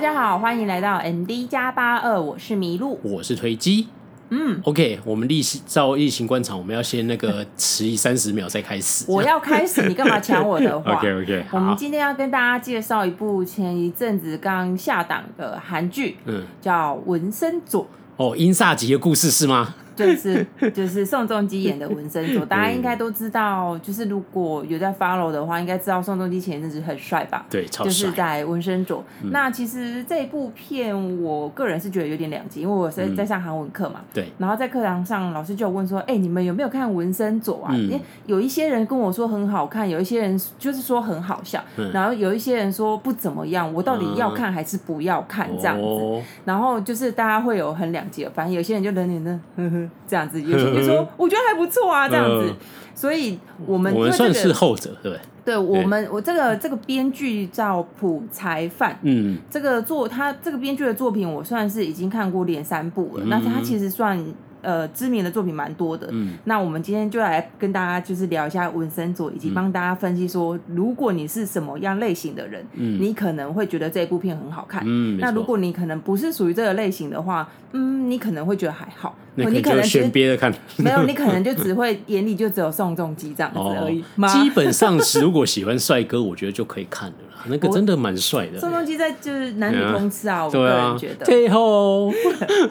[0.00, 3.86] 家好，欢迎来到 MD 加八二，我是麋鹿，我是推机。
[4.30, 9.04] 嗯，OK，我们例行照例行观察，我们要先那个迟疑三十秒再开始。
[9.06, 10.94] 我要开始，你干嘛抢我的话？
[10.96, 17.84] OK OK，我们今天要跟大家介绍一部前一阵子刚下档的韩剧，嗯，叫《纹身佐》。
[18.16, 19.74] 哦，英萨吉的故事是吗？
[20.06, 23.78] 就是就是宋仲基演的文森佐， 大家应该都知道。
[23.78, 27.46] 就是如果有在 follow 的话，应该知道宋仲基前一阵子很帅吧？
[27.50, 27.90] 对，超帅。
[27.90, 29.04] 就是在文森佐。
[29.22, 34.00] 嗯、那其实这部片，我个人是觉得有点两极，因为我是在上韩文课嘛。
[34.12, 34.32] 对、嗯。
[34.38, 43.72] 然后在课堂上，老师就有问说：“哎、欸，你们有没有看文森佐啊？”因有一些人跟我说很好看，有一些人就是说很好笑，嗯、然后有一些人说不怎么样。
[43.72, 45.48] 我到底要看还是不要看？
[45.58, 45.82] 这样子。
[45.82, 50.40] 哦、然后就是大家会有很两极反正，有些人就冷脸的，呵呵，这样子。
[50.40, 52.54] 有些人就说 我觉得还不错啊，这样子，
[52.94, 55.20] 所以我们我们算是后者，对不对？
[55.42, 64.22] 对，我们我这个这个编剧叫朴才范，嗯，这个作他这个编剧的作品，我算是已经看过连三部了，那他其实算。
[64.62, 66.06] 呃，知名的作品蛮多的。
[66.10, 74.82] 嗯，那我们今天就来跟大家就是聊一下文森佐，以及帮大家分析说，如果你是什么样类型的人，嗯，你可能会觉得这部片很好看。
[74.84, 79.16] 嗯，那如果你可能不是属于这个类型的话，嗯，你可能会觉得还好。
[79.44, 80.52] 那你可能选别的看。
[80.78, 84.02] 没有，你可能就只会眼里就只有宋仲基这样子而已。
[84.28, 87.14] 基本上是如果喜欢帅哥，我觉得就可以看了。
[87.46, 91.24] 那个真的蛮帅的，宋仲基在就是男女通吃啊，我个人觉得。
[91.24, 92.12] 最后，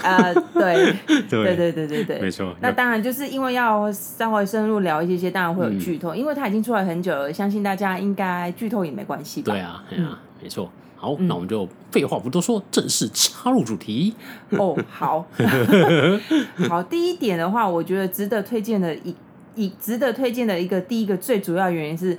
[0.03, 0.94] 呃，对，
[1.28, 2.56] 对对对对对，没错。
[2.62, 9.53] 那当然就是因为要稍微深入聊一些些，当然会有剧透，因为他已经出来很久了，相信大家应该剧透也没关系吧？
[9.53, 10.72] 对啊，对啊，没错。
[11.00, 14.14] 好，那我们就废话不多说，正式插入主题。
[14.50, 15.25] 哦，好，
[16.67, 16.83] 好。
[16.83, 19.16] 第一点的话，我觉得值得推荐的一
[19.56, 22.17] 一值得推荐的一个第一个最主要原因是。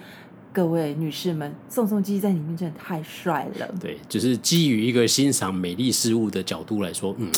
[0.52, 3.68] 各位女士们，宋仲基在里面真的太帅了。
[3.80, 7.30] 对，就是基于一个欣赏美丽事物的角度来说，嗯。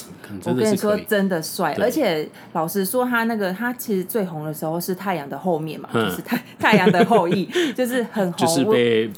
[0.44, 1.76] 我跟你说，真的帅。
[1.78, 7.44] 而且老实说，他那个他其实最红的时候是《太阳的后面》嘛，嗯、就是太《太太阳的后裔》，
[7.74, 8.46] 就是很 红。
[8.46, 9.10] 就是被。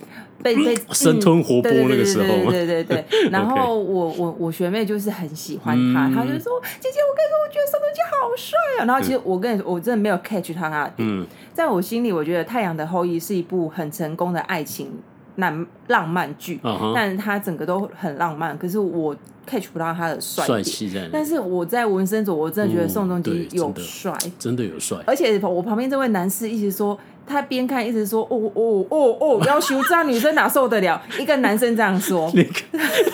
[0.43, 3.29] 被被生吞活剥那个时候，对对对对。
[3.31, 11.27] 然后我我我学妹就是很喜欢他，她就说：“姐姐，我跟你说，我觉得宋仲基好帅啊。”然后其实我跟你说，我真的没有 catch 他那点。
[11.53, 14.91] 在我心里，我觉得《太阳的后裔》是一部很成功的爱情
[15.37, 16.61] 浪浪漫剧，
[16.95, 18.57] 但是它整个都很浪漫。
[18.59, 21.09] 可是我 catch 不到他的帅气在。
[21.13, 24.99] 但是我在文森佐，我真的觉得宋仲基有帅，真的有帅。
[25.07, 26.99] 而且我旁边这位男士一直说。
[27.27, 31.01] 他边看一直说哦哦哦哦， 要求这样女生哪受得了？
[31.19, 32.47] 一个男生这样说， 你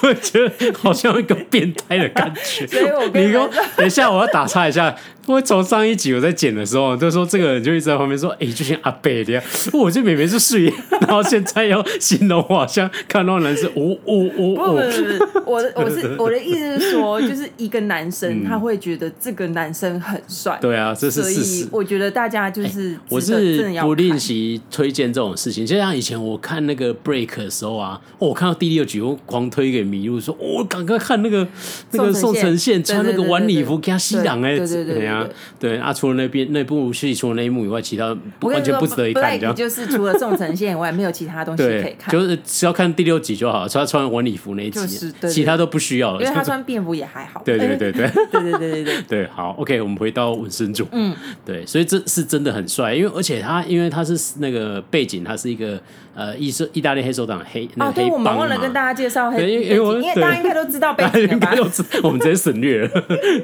[0.02, 2.66] 我觉得好像一个变态的感觉。
[2.68, 4.94] 所以我跟你说，等一下我要打岔一下。
[5.26, 9.42] 因为从上一集我在剪的时候，就说这个人就一直在旁边说：“哎、就像阿北的样。
[9.72, 10.72] ”我这妹妹是睡，
[11.02, 14.70] 然后现在要形容我好像看到男生，哦哦哦哦。
[14.70, 20.58] 不不不，我的我是我的意思是说，就是一个男生他会觉得这个男生很帅。
[20.60, 21.68] 对啊，这是事实。
[21.70, 31.46] 我觉得大家就是、我是不练习推荐这种事情，就像以前我看那个 Break 的时候啊，我看到第六集，我狂推给迷路说：“我赶快看那个
[31.92, 35.26] 那个宋承宪穿那个晚礼服给他吸氧哎，对对啊，
[35.58, 39.38] 对啊，除了那边那部戏，除了那一幕以外，其他完全不值得一看。
[39.38, 42.10] 这样就是除了宋承宪以外，没有其他东西可以看。
[42.12, 46.20] 就是只要看第六集就好，他穿晚礼服那一集，其他都不需要了。
[46.22, 47.42] 因为他穿便服也还好。
[47.44, 50.86] 对对对对对 对对对对 好，OK，我们回到纹身组。
[50.92, 55.80] 嗯，对，所以这是真的很帅，因为而且他因为他是那个背景，他是一个
[56.14, 58.10] 呃意色意大利黑手党黑那个黑。
[58.10, 61.40] 我们忘了跟大家介绍黑，因为因为大家应该都知道背景？
[62.02, 62.88] 我们直接省略了。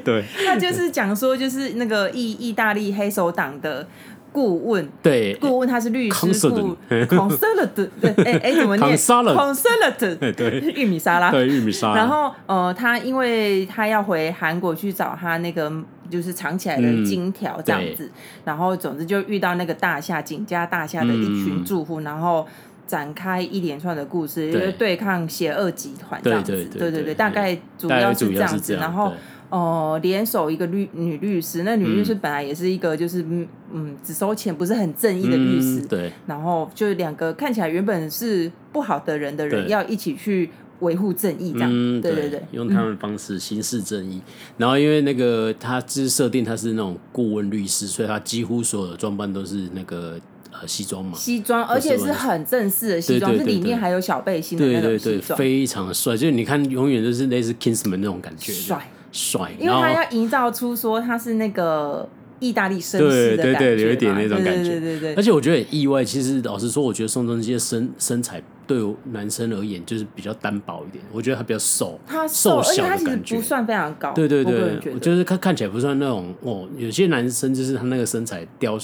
[0.03, 1.56] 对，那就是讲说就是。
[1.75, 2.07] 那个。
[2.17, 3.85] 意意大利黑手党的
[4.31, 11.95] 顾问，对，顾问他是律师顾 consultant 对，哎哎， 怎么念？consultant 对，玉米沙拉，对，玉米沙拉。
[11.95, 15.71] 然后呃，他因为他要回韩国去找他那个
[16.09, 18.09] 就是藏起来的金条这样子，
[18.45, 22.47] 然后总之就遇到那个大厦景家大厦的一群住户，然后
[22.87, 29.11] 展开一连串的故事，就是对抗邪恶集团这样子，对对对，大概主要是这样子，然后。
[29.49, 40.49] 哦，联手一个律女律师，那女律师本来也是一个就是嗯嗯只收钱不是很正义的律师，对，然后就两个看起来原本是不好的人的人，要一起去
[40.81, 41.71] 维护正义这样，
[42.01, 44.21] 对对对，用他们的方式行事正义。
[44.57, 50.19] 然后因为那个他是设定他是那种顾问律师，所以他几乎所有的装扮都是那个
[50.51, 58.85] 呃西装嘛，西装，而且是很正式的西装，是里面还有小背心的那种西装，非常的帅，就是你看永远都是类似 Kingsman 那种感觉，帅。
[59.17, 62.07] 帅，因为他要营造出说他是那个
[62.39, 65.15] 意大利绅士的感觉，有一点那种感觉，对对对。
[65.15, 71.03] 而且我觉得很意外，其实老实说，我觉得宋仲基的身身材对男生而言就是比较单薄一点。
[71.11, 74.13] 我觉得他比较瘦，他瘦，瘦小的感觉实不算非常高。
[74.13, 76.67] 对对对，就是看看起来不算那种哦。
[76.77, 78.77] 有些男生就是他那个身材雕，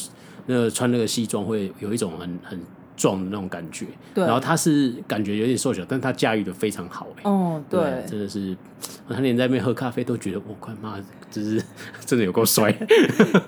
[0.47, 2.59] 那个穿那个西装会有一种很很。
[2.95, 8.55] 壮的那种感觉，对，然后他是感觉有点瘦小，但他驾驭的非常好，哎，哦，对，真的是，
[9.09, 10.95] 他连在那边喝咖啡都觉得，我快妈，
[11.31, 11.61] 就是
[12.05, 12.87] 真的有够帅，对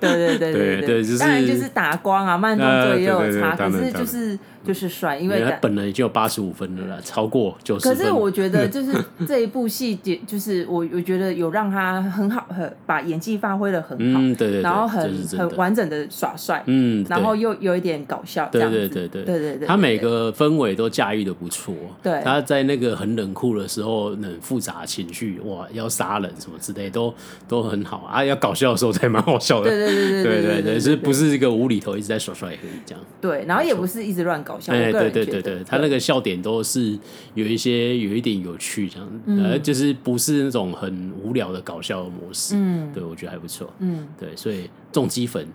[0.00, 4.38] 对对对对对，就是当然就是打光啊，慢动作也有差，可是就是。
[4.66, 7.96] 就是帅，因为他本来已经有八十五分了啦，超过九十分。
[7.96, 8.92] 可是我觉得，就是
[9.24, 9.94] 这一部戏，
[10.26, 15.08] 就是我我觉得有让他很好，很把演技发挥的很好，嗯，对对，然后很
[15.38, 21.72] 很完整的耍帅，嗯，然后又有一点搞笑，对对对对对对，他每个氛围都驾驭的不错，
[22.02, 27.12] 对，他在那个很冷酷的时候，很复杂情绪，哇，要杀人什么之类都
[27.46, 33.04] 都很好啊，要搞笑的时候才蛮好笑的，对对对对对对，是不是一个无厘头一直在耍帅这样？
[33.20, 34.72] 对，然后也不是一直乱搞笑。
[34.72, 36.98] 哎，对对对对，他那个笑点都是
[37.34, 39.08] 有一些有一点有趣，这样，
[39.42, 42.54] 呃，就是不是那种很无聊的搞笑的模式。
[42.56, 43.72] 嗯，对我觉得还不错。
[43.78, 45.46] 嗯，对，所以重机粉，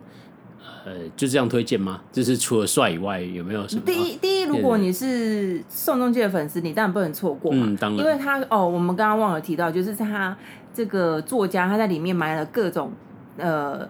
[0.85, 2.01] 呃，就这样推荐吗？
[2.11, 3.81] 就是除了帅以外，有没有什么？
[3.85, 7.65] 第一，第一，如果你是宋仲基的粉丝，你当然不能错过嘛。
[7.67, 10.35] 嗯，当然，因为他哦，我们刚刚忘了提到，就是他
[10.73, 12.91] 这个作家他在里面埋了各种
[13.37, 13.87] 呃。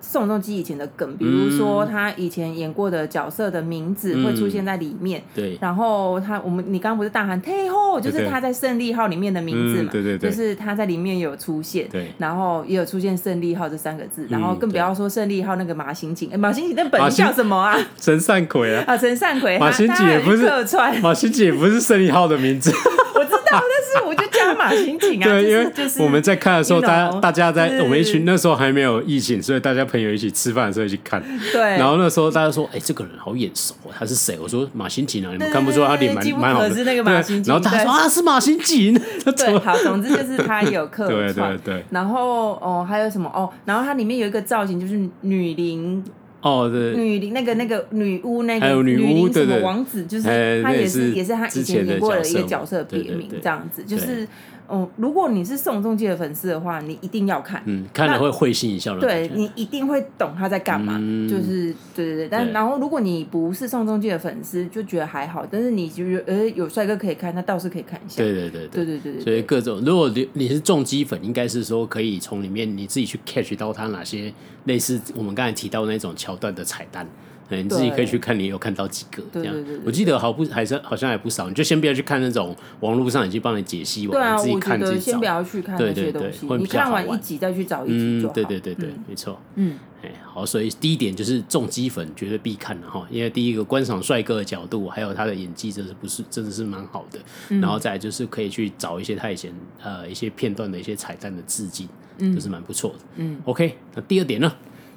[0.00, 5.22] 宋仲基以前的梗，比如说他以前演过的角色的名字会出现在里面。
[5.34, 5.58] 对。
[5.60, 9.90] 然后他，我们你刚刚不是大喊“太后”，就是他在胜利号里面的名字嘛？
[9.92, 10.30] 对对对。
[10.30, 11.88] 就是他在里面有出现。
[11.90, 12.08] 对。
[12.18, 17.76] 然后也有出现“胜利号”这三个字，然后更不要说“胜利号”那个马刑警，马刑警那本名叫什么啊？
[18.00, 18.84] 陈善奎啊。
[18.86, 19.58] 啊，陈善奎。
[19.58, 21.00] 马刑警也不是客串。
[21.00, 22.72] 马刑警也不是“胜利号”的名字。
[23.50, 25.24] 但是我就加马刑警啊。
[25.28, 30.60] 对，因为就是我们在看的时候，大家大家在我们一群那时候还没有疫情，所以大家朋友一起吃饭。
[30.70, 37.52] 的时候一起看，对，然后那时候大家说：“哎，这个人好眼熟，他是谁？”我说：“马新锦啊，你们看不出他脸蛮蛮好的。”是那个马新锦。
[37.52, 38.94] 然后他说：“啊，是马新锦。
[39.36, 41.18] ”对，好，总之就是他有客串。
[41.32, 41.84] 对对对。
[41.90, 43.50] 然后哦，还有什么哦？
[43.64, 46.04] 然后它里面有一个造型，就是女灵
[46.42, 54.26] 哦，对，女灵那个那个女巫那个还有女巫什么王子，就是他也是也是他以前演过的一个角色别名，这样子就是。
[54.70, 59.00] 哦，如果你是宋仲基的粉丝的话，你一定要看，嗯，看了会会心一笑的。
[59.00, 62.28] 对，你一定会懂他在干嘛，嗯、就是对对对。
[62.28, 65.44] 但对然后如果你不是宋仲基的粉丝，就觉得还好。
[65.50, 68.22] 但是你就觉得呃有帅哥可以看，那倒是可以看一下。
[68.22, 69.20] 对对对对对对对。
[69.20, 74.32] 所以各种，如果你你是重基粉，应该是说可以从里面你自己去 catch 到他哪些
[74.66, 77.06] 类似我们刚才提到那种桥段的彩蛋。
[77.50, 79.54] 你自己可以去看，你有看到几个这样？
[79.84, 81.48] 我记得好不还是好像还不少。
[81.48, 85.04] 你就先不要去看那种网络上已经帮你解析完，你自己看自己找。
[85.04, 88.34] 先不要去看那些东西，你看完一集再去找一集就好。
[88.34, 89.40] 对对对对，没错。
[89.56, 97.18] 嗯，哎，好，所以第一点就是重基粉绝对必看的哈，因为第一个观赏帅哥的角度，还有他的演技，真是不是真的是蛮好的。
[97.60, 99.52] 然后再就是可以去找一些他以前
[99.82, 101.88] 呃一些片段的一些彩蛋的致敬，
[102.34, 102.98] 都是蛮不错的。
[103.16, 104.52] 嗯，OK，那第二点呢？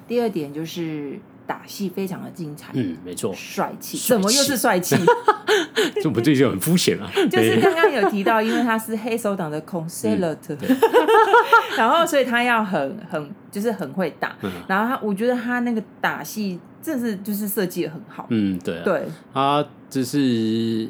[0.06, 1.18] 第二点就是。
[1.46, 4.96] 打戏非常的精彩，嗯，没错，帅气，怎么又是帅气？
[6.02, 7.10] 这不对就很肤浅啊。
[7.30, 10.36] 就是刚刚有提到，因为他是黑手党的 concealed，
[11.76, 14.36] 然后所以他要很很就是很会打，
[14.66, 16.58] 然后他我觉得他那个打戏。
[16.84, 19.64] 正是就是设计的很好，嗯，对，对，啊，
[19.94, 20.18] 就是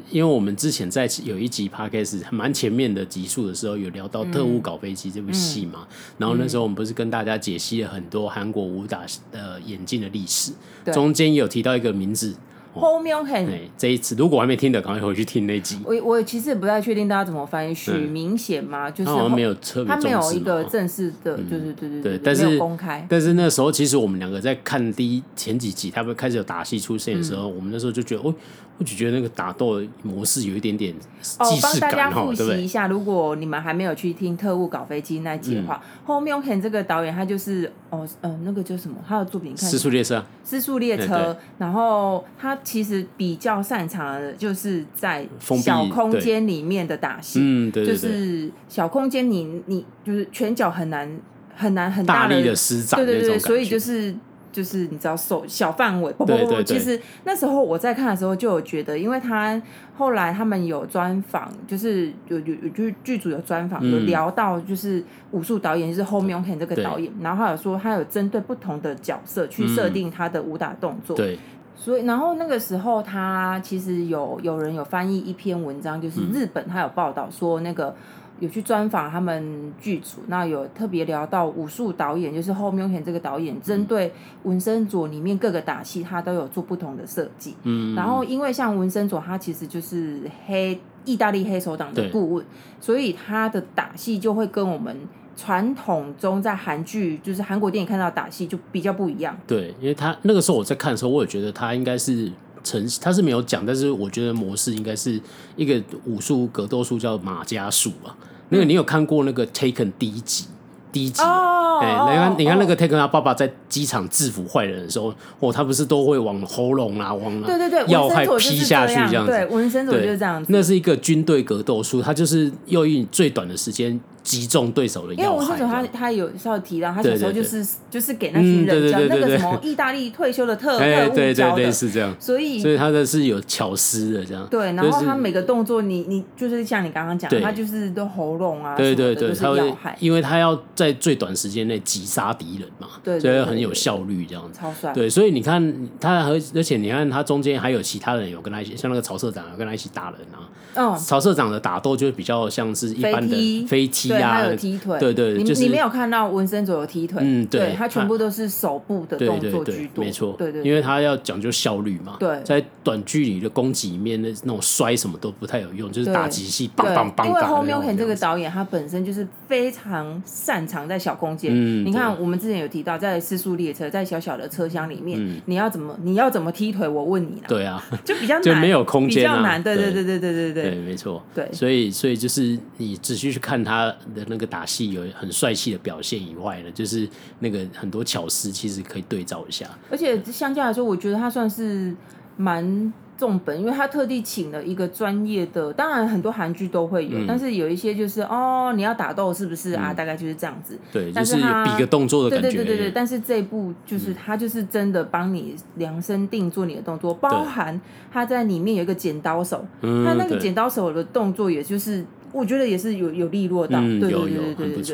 [0.09, 5.87] 因为我们之前在有一集 podcast 蛮前面的集数的时候，有聊到《特务搞飞机》这部戏嘛，
[6.17, 9.01] 然后那时候我们不是跟大家解析了很多韩国武打
[9.31, 10.53] 的演进的历史，
[10.91, 12.35] 中间有提到一个名字。
[12.73, 15.79] 后面很，这一次如果还没听的，赶快回去听那集。
[15.85, 18.91] 我我其实也不太确定大家怎么翻译，许明显吗？
[18.91, 23.07] 就是他没有特别，他没有一个正式的，就是对对对，但是公开。
[23.09, 28.35] 但是那时候其实我们两个在看第一前几集，他们开始有打戏出现的时候，我们那时候就觉得哦。
[28.77, 30.93] 我就觉得那个打斗模式有一点点
[31.39, 32.87] 哦，帮大家复习一下。
[32.87, 38.97] 如果你们还没有去听《特务搞飞机》那集的话，后面我看这个导演他就是哦，呃，那个叫什么？
[39.07, 40.19] 他的作品看《失速列车》。
[40.49, 51.09] 失速列车，然后他其实比较擅长的就是在小空间里面的打戏，嗯，对，就是小空间你你就是拳脚很难
[51.55, 54.13] 很难很大力的施展，对对对，所以就是。
[54.55, 59.61] 就是你知道，手小范围，不不不，其实那时候我在看的时候就有觉得，因为他
[59.97, 71.37] 后来他们有专访，就是有有有剧剧组有专访，有聊到就是武术导演，就是 Ho Myung-ae 这个导演，然后他有说他有针对不同的角色去设定他的武打动作，对，
[71.75, 77.93] 所以然后那个时候他其实有有人有翻译一篇文章，就是日本他有报道说那个。
[78.39, 84.09] 有去专访他们剧组，那有特别聊到武术导演，就是后面这个导演针对
[84.43, 87.55] 《文森佐》里面各个打戏，他都有做不同的设计。
[87.63, 92.45] 嗯，然后因为像文森佐，他其实就是黑意大利黑手党的顾问，
[92.81, 94.95] 所以他的打戏就会跟我们
[95.37, 99.37] 传统中在韩剧，就是韩国电影看到打戏就比较不一样。
[99.47, 102.31] 对，因为他那个时候我在看的时候，我也觉得他应该是。
[102.65, 105.21] 成他是没有讲，但是我觉得模式应该是
[105.55, 108.11] 一个武术格斗术叫马家术啊。
[108.49, 110.45] 那个你有看过那个 Taken 第一集？
[110.91, 120.49] 第一集，哎、oh, 欸，你看，你看那个 Taken 他爸爸在机场制服坏人的时候，哦，他不是都会往喉咙啊，往对对对，要害劈下去这样子，对，文森佐就是这样子。
[120.51, 123.99] 那是一个军队格斗术，他就是用以最短的时间。
[124.25, 125.23] 击中对手的要害。
[125.23, 132.13] 因为文森佐他他有稍微提到，他小时候就是对对对就是给那群人教那个什么意大利退休的特 特务教的，是这样。
[132.19, 134.45] 所以所以他的是有巧思的这样。
[134.49, 144.59] 对，然后他每个动作你，你你就是像你刚刚讲，他就是都喉咙啊，对对对，他会，因为他要在最短时间内击杀敌人嘛，对，所以很有效率这样子。
[144.59, 144.91] 超帅。
[144.91, 150.49] 对，所以你看他和而且你看他中间还有其他人有跟他一起，像那个曹社长有跟他一起打人啊。
[150.75, 150.97] 嗯。
[150.97, 154.99] 曹社长的打斗就比较像是一般的飞踢啊，还有踢腿。
[154.99, 167.27] 对对，你就是你没有看到文森佐有踢腿，嗯，对，他全部都是手部的动作居多，没错，对对，因为他要讲究效率嘛，对，在短距离的攻击里面，那那种摔什么都不太有用，就是打击戏，棒棒棒。
[167.27, 176.87] 因为 Hong Myung-Kim 这个导演他本身就是非常擅长在小空间，嗯，你看我们之前有提到，在失速列车，在小小的车厢里面，你要怎么你要怎么踢腿？
[176.87, 179.75] 我问你了，对啊，就比较 难，就没有空间，比较难，对。
[179.75, 185.65] 对对对对对对，对，没错，对，所以所以就是你仔细去看他的那个打戏，有很帅气。
[185.71, 187.09] 的表现以外呢，就是
[187.39, 189.65] 那个很多巧思，其实可以对照一下。
[189.89, 191.93] 而且相较来说，我觉得他算是
[192.37, 195.73] 蛮重本，因为他特地请了一个专业的。
[195.73, 199.91] 当然，很多韩剧都会有，嗯、但是有一些就是哦，你要打斗是不是啊？
[199.91, 200.77] 嗯、大概就是这样子。
[200.91, 202.49] 对，但是他比个动作的感觉。
[202.49, 202.91] 对对对对对。
[202.91, 207.79] 但是这一部就是他就是真的帮你量身定做你的动作，包含
[208.11, 212.05] 他在里面有一个剪刀手，他那个剪刀手的动作，也就是
[212.35, 214.93] 我觉得也是有有利落到，嗯、对对对对对对，对，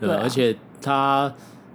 [0.00, 0.08] 对。
[0.08, 1.32] 对，而且他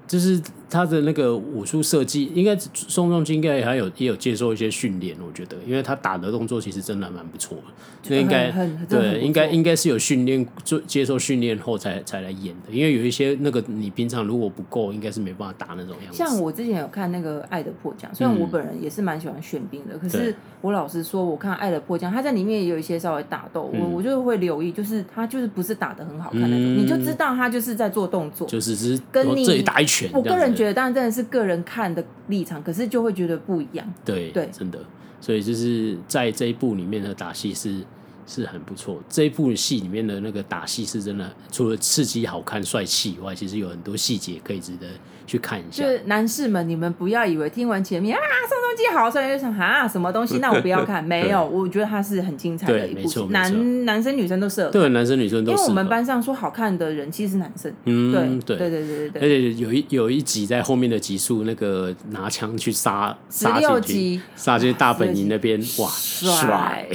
[0.07, 0.41] 就是
[0.73, 8.51] 他的那个武术设计，应该宋仲基应该还有也有接受一些训练，我觉得，因为他打的动作其实真的蛮不错的，所以应该
[8.89, 16.17] 对，应该应该是有训练就接受训练后才才来演的，因为有一些那个你平常如果不够，应该是没办法打那种样子。
[16.17, 30.09] 像我之前有看那个《爱的迫降》，虽然我本人也是蛮喜欢玄彬的，可是我老实说，我看《爱的迫降》，他在里面也有一些稍微打斗，我我就会留意，就是他就是不是打的很好看那种，你就知道他就是在做动作，就是只是跟你这里打一拳。
[30.13, 33.93] 我个人觉得，当然真的是个人看的立场，可是就会觉得不一样。
[34.05, 34.79] 对对，真的，
[35.19, 37.83] 所以就是在这一部里面的打戏是
[38.25, 39.01] 是很不错。
[39.09, 44.87] 这一部戏里面的那个打戏是真的，除了刺激、好看、帅气以外，其实有很多细节可以值得
[45.25, 45.83] 去看一下。
[45.83, 51.03] 就是男士们，你们不要以为听完前面啊，宋仲基好帅，就想啊什么东西， 那我不要看。
[51.03, 54.69] 没有，我觉得它是很精彩的一部戏，男男生女生都适合。
[54.69, 55.51] 对，男生女生都。
[55.51, 57.73] 因为我们班上说好看的人其实是男生。
[57.85, 59.21] 嗯，对对对对对。
[59.21, 66.87] 而且有一有一集在后面的集数，那个拿枪去杀杀进去，杀进大本营那边，哇，帅，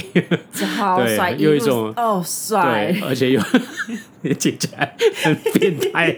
[0.52, 3.40] 超帅， 有一种哦帅，而且又。
[4.22, 6.16] 听起来很变态，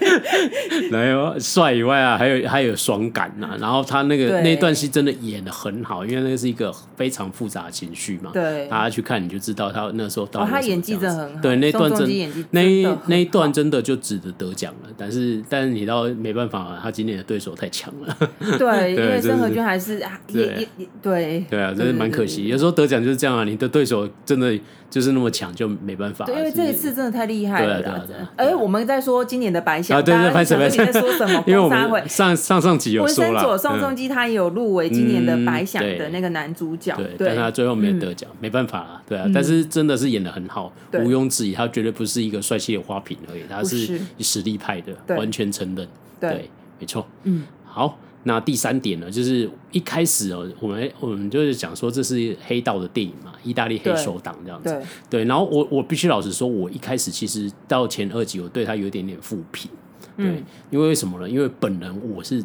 [0.90, 3.56] 然后帅以外啊，还有还有爽感呐、啊。
[3.60, 8.30] 然后他那个那一段戏真的演的很好，因为那个是一个非常复杂的情绪嘛。
[8.32, 11.40] 对，大家去看你就知道他那时候到底、哦、他演技真的很好。
[11.40, 14.88] 对，那段真，真那一那一段真的就值得得奖了。
[14.96, 18.16] 但是但是你到没办法，他今年的对手太强了。
[18.58, 21.44] 对，对因为申河均还是啊，也也也对。
[21.48, 22.48] 对啊，真的蛮可惜。
[22.48, 24.58] 有时候得奖就是这样啊，你的对手真的
[24.90, 26.24] 就是那么强，就没办法。
[26.26, 28.06] 对，因为这一次真的太厉害了。
[28.36, 30.86] 哎，我们在说今年的白想啊，对对，百想百想。
[30.86, 31.42] 你在说什么？
[31.46, 39.26] 因为我们上上上集有说了，文森佐宋仲基他也有入围今年的白想的那个男主角，对，但他最后没得奖，没办法啊，对啊。
[39.32, 45.86] 但是真的是演的很好，毋庸置疑，他绝对不是一个帅气的花瓶而已，他是实力派的，完全承认。
[46.20, 47.06] 对，没错。
[47.24, 47.98] 嗯，好。
[48.24, 54.68] 那第三点呢，就是一开始哦，我们我们就是讲说这是黑道的电影嘛，意大利黑手党这样子。
[55.08, 59.70] 对，对，然后我我必须老实说，我一开始其实到前二集，我对他有一点点负评。
[60.16, 61.28] 对，嗯、因为为什么呢？
[61.28, 62.44] 因为本人我是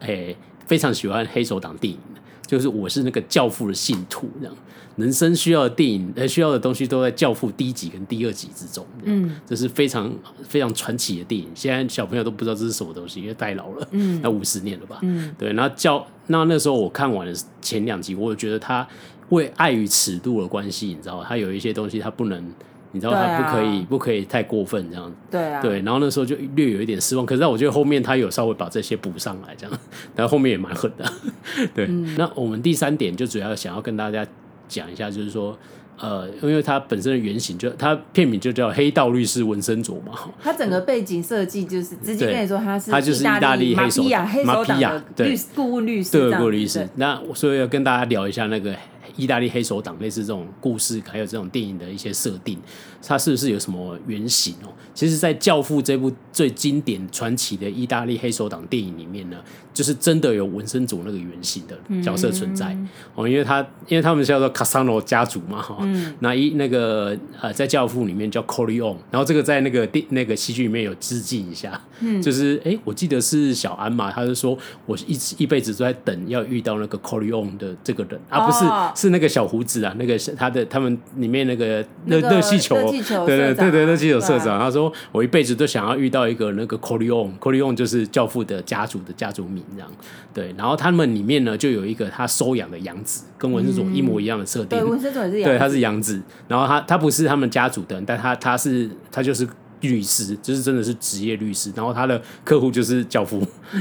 [0.00, 0.36] 诶、欸、
[0.66, 4.54] 非常喜欢黑手党电影的，就是我是那个教父的信徒这样。
[4.98, 8.84] 人生需要的电影，呃，需要的东西都在《教父》第一集跟第二集之中。
[9.04, 10.12] 嗯，这是非常
[10.42, 11.48] 非常传奇的电影。
[11.54, 13.88] 现在小朋友都不知道这是什么东西，因为太老了。
[13.92, 14.98] 嗯， 那五十年了吧？
[15.02, 15.52] 嗯，对。
[15.52, 18.86] 然后教那那时候我看完了前两集，我觉得他
[19.28, 22.52] 为碍于尺度的关系，你知道，他有一些东西他不能
[22.90, 25.16] 你知道他不可以、啊、不可以太过分这样子。
[25.30, 25.62] 对啊。
[25.62, 29.78] 对，然后那时候就略有一点失望，可是我觉得后面他有稍微把这些补上来，这样，
[30.16, 31.04] 但后面也蛮狠的。
[31.72, 34.26] 对、嗯，那我们第三点就主要想要跟大家
[34.68, 35.58] 讲一下，就是说。
[36.00, 44.80] 呃，因为它本身的原型就它片名就叫《黑道律师文森佐》嘛，它整个背景设计就是直接跟你说它是它就是意大利黑手党黑手党
[45.16, 46.88] 的律师顾问律师，对，顾问律师。
[46.94, 48.72] 那所以要跟大家聊一下那个
[49.18, 52.58] 意大利黑手党类似这种故事，还有这种电影的一些设定。
[53.06, 54.72] 它是不是有什么原型哦？
[54.92, 59.36] 其实，在《教父》这部最经典传奇的意大利黑手党电影里面呢，
[59.72, 62.76] 就是真的有文森佐那个原型的角色存在
[63.14, 63.28] 哦。
[63.28, 66.12] 因为他，因为他们叫做卡萨诺家族嘛，哈、嗯。
[66.18, 82.74] 那一那个呃，在《教父》里面叫 Corleone，然后这个在那个电那个戏剧里面有致敬一下，嗯，就是哎，我记得是小安嘛，他就说我一一辈子都在等要遇到那个 Corleone 的这个人啊，不是，是那个小胡子啊，那个他的他们里面那个热热气球。
[82.90, 89.90] 对对对对，热气球社长他说，我一辈子都想要遇到一个那个 Corleone，Corleone 就是教父的家族的家族名这样。
[90.32, 94.78] 对，然后他们里面呢就有一个他收养的养子，跟文森佐一模一样的设定。
[94.78, 95.50] 对，文森佐也是养。
[95.50, 99.48] 对，他是养子，然后他他不是他们家族的人，但他他是他就是。
[99.80, 103.40] 律师就是真的是职业律师，然后他的客户就是教父，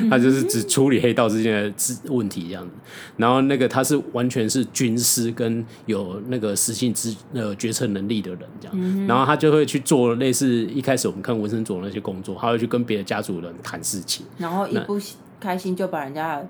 [0.09, 1.73] 他就是只处理黑道之间的
[2.09, 2.71] 问题这样子。
[3.15, 9.07] 然后那个他是完全是军师跟有那个实性之呃决策能力的人这样。
[9.07, 14.25] 然后他就会去做类似一开始我们看文森佐那些工作，他会去跟别的家族人谈事情。
[14.37, 14.99] 然后一不
[15.39, 16.41] 开心就把人家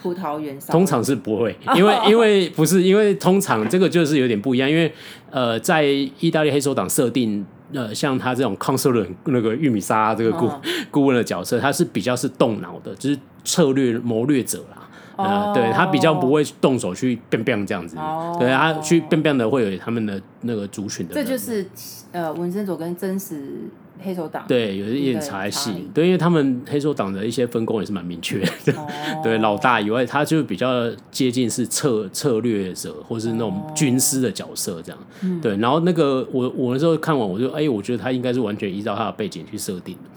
[0.00, 0.72] 葡萄园烧。
[0.72, 4.92] 通常是不会，因为因为不是因为通常这个就是有点不一样，因为
[5.30, 7.44] 呃在意大利黑手党设定。
[7.72, 10.50] 呃，像他这种 consultant 那个玉米沙这个顾
[10.90, 14.82] 顾问的角色，他是比较是动脑的，就是策略谋略者啦。
[15.16, 17.96] 呃，对他比较不会动手去变变这样子，
[18.38, 21.14] 对他去变变的会有他们的那个族群的。
[21.14, 21.66] 这就是
[22.12, 23.62] 呃文森佐跟真实
[24.02, 28.72] 黑手党对有一点查系，对，因为他们黑手党的一些分工也是蛮明确的。
[28.74, 28.86] 哦、
[29.24, 34.98] 对，老大以外，他就比较接近是策策略者或是那种军师的角色这样。
[35.22, 40.10] 哦、对，然后那个我我那时候看完，我就哎，我觉得他应该是完全依照他的背景去设定的，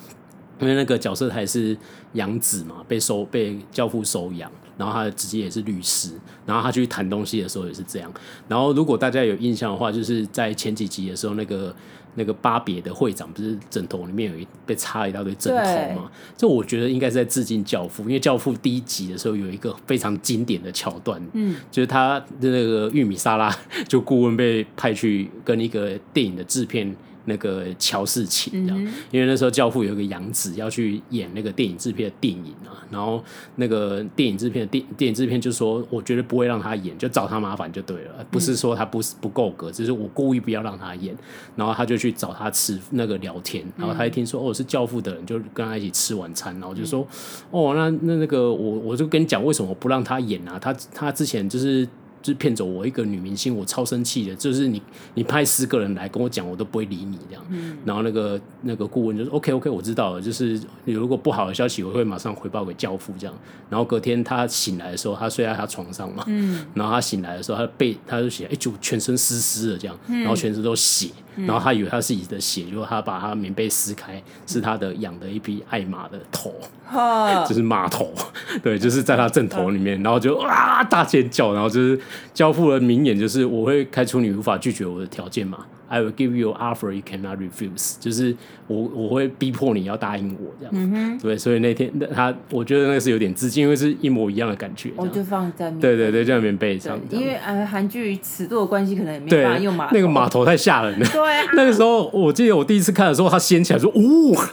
[0.60, 1.78] 因为那个角色他也是
[2.14, 4.52] 养子嘛，被收被教父收养。
[4.78, 6.12] 然后他的直接也是律师，
[6.46, 8.10] 然后他去谈东西的时候也是这样。
[8.48, 11.76] 然后如果大家有印象的话，就是在前几集的时候，那个
[12.16, 16.12] 那个巴别的会长不是枕头里面有一被插一大堆枕头吗？
[16.38, 23.56] 这我觉得应该是在致敬教父，因为教父第一集的时候有一个非常经典的桥段，嗯，就是他的那个玉米沙拉
[23.88, 26.96] 就顾问被派去跟一个电影的制片。
[27.26, 33.24] 那个乔事情，这样，因为那时候教父有一个养子要去演那个电影制片的电影啊，然后
[33.56, 41.16] 那个电影制片的电电影制片就说，我绝对不会让他演，就找他麻烦就对了，不是说他不不够格，只是我故意不要让他演，
[41.56, 47.08] 然后他就去找他吃那个聊天，然后他一听说哦是教父的人，就跟他一起吃晚餐，然后就说
[47.52, 51.88] 哦那那那个我我就跟你讲为什么不让他演啊，他他之前就是。
[52.22, 54.36] 就是骗走我一个女明星，我超生气的。
[54.36, 54.82] 就是你，
[55.14, 57.44] 你派十个人来跟我讲，我都不会理你这样。
[57.50, 60.22] 嗯、然后那个那个顾问就说：“OK OK，我知道了。
[60.22, 63.36] 就是你如果不好的消息，我会马上回报给教父这样。”
[63.70, 66.24] 然后隔天他醒来的时候，他睡在他床上嘛。
[66.28, 71.10] 嗯、 然后他醒来的时候，他背他就写：“哎，就全身湿湿的这样。”然后全身都血。
[71.46, 76.54] 然后他以为他是自己的血，结果他把他棉被撕开，是他的养的一匹爱马的头，
[77.48, 78.12] 就是马头，
[78.62, 81.98] 对，就是在他正头里面，然后就啊大尖叫，然后就是
[82.34, 85.66] 教父的名言就是我会开出你无法拒绝我的条件嘛。
[85.92, 88.36] I will give you offer you cannot refuse，就是
[88.68, 94.92] 我我会逼迫你要答应我这样，嗯、对，所以那天那他我觉得那个是有点致敬，因为是一模一样的感觉。
[94.96, 101.06] 我就放在对对对，在棉被上，因为呃韩剧尺度的关系，可能也没办法用码头，那个码头太吓人了。
[101.08, 104.44] 对、啊，那个时候我记得我第一次看的时候，他掀起来说，呜、哦，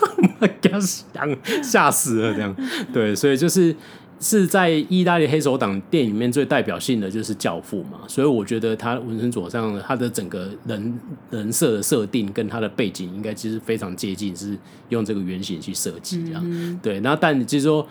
[0.62, 1.04] 给他吓
[1.62, 2.56] 吓死了这样。
[2.94, 3.76] 对，所以就是。
[4.18, 10.98] 是在意大利黑手党电影里面最代表性的就是教父嘛，所以我觉得他文森佐上他的整个人
[11.30, 14.56] 人设的设定跟他的背景应该其实非常接近，是
[14.88, 16.42] 用这个原型去设计这样。
[16.46, 17.86] 嗯、对，那但就是说，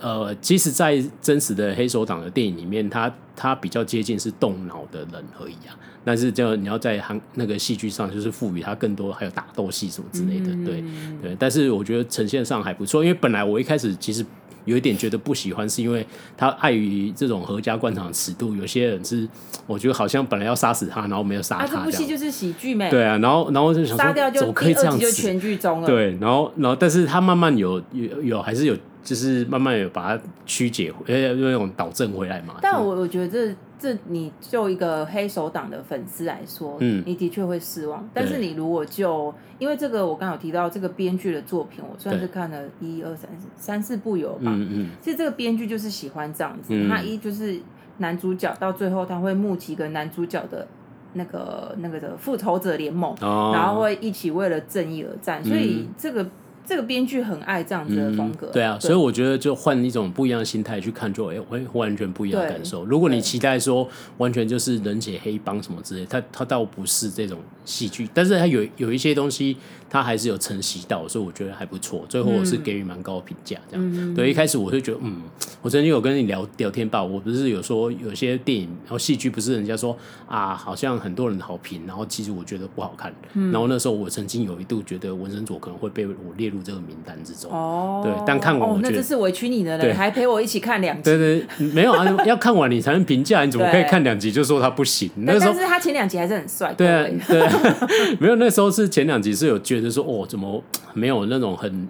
[0.00, 5.72] 呃，其实，在真实的黑手党的电影里面，他他比较接近是动脑的人而已啊。
[6.04, 10.84] 但是就你要在行那个戏剧上，就是赋予他更多，还有打斗戏什么之类的，嗯、对
[11.22, 11.36] 对。
[11.38, 14.22] 但是我觉得呈现上还不错，因为本来我一开始其实。
[14.70, 16.06] 有一点觉得不喜欢，是因为
[16.36, 19.28] 他碍于这种合家观赏的尺度，有些人是
[19.66, 21.66] 我觉得好像本来要杀死他，然后没有杀他。
[21.66, 22.88] 这部戏就是喜剧没？
[22.88, 25.86] 对啊，然后然后就想说，杀掉就可以这样子，就全剧终了。
[25.86, 32.54] 对，然后然后但是他慢慢有有有还是有，就是慢慢有把它曲解，呃，那种导正回来嘛。
[32.62, 38.06] 但我我觉得这这你就一个黑手党的粉丝来说，嗯，你的确会失望。
[38.12, 44.42] 但是你如果就因为这个，我刚刚有提到这个编剧的作品，我算是看了一二三四三四部有吧。
[44.44, 44.90] 嗯嗯。
[45.00, 47.58] 其实这个编剧就是喜欢这样子，嗯、他一就是
[47.98, 50.68] 男主角到最后他会募集个男主角的
[51.14, 56.26] 那个那个的复仇者联盟，哦、然后会一起为了正义而战，所以这个。
[56.70, 62.84] 这个编剧很爱这样子的风格，嗯、对啊，对所以我觉得就换一种不一样的心态去看，就哎，会完全不一样的感受。
[62.84, 69.56] 如果你期待说完全就是人血黑帮什么之类，他他倒不是这种戏剧，但是他有有一些东西。
[69.92, 72.06] 他还是有承袭到，所以我觉得还不错。
[72.08, 73.84] 最后我是给予蛮高的评价，这样。
[73.92, 75.20] 嗯、对，一开始我就觉得，嗯，
[75.60, 83.12] 我曾经有跟你聊聊天吧，我不是有说有些电影然后戏剧不是人家说啊，好像很多人好评，然后其实我觉得不好看。
[83.32, 87.50] 嗯、然后那时候我曾经有一度觉得《文森佐》可能会被我列入这个名单之中。
[87.52, 88.02] 哦。
[88.04, 91.02] 对，但看完我觉得、哦、那这是委屈你的了，对还陪我一起看两集。
[91.02, 95.10] 对，对对，没有啊，要看完你才能评价，你怎么可以看两集就说他不行？
[95.16, 96.72] 那时候但是他前两集还是很帅。
[96.74, 97.52] 对啊，对啊，
[98.20, 100.62] 没有，那时候是前两集是有觉得说哦，怎么。
[100.92, 101.86] 没有那种很